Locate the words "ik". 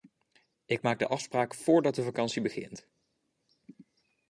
0.65-0.81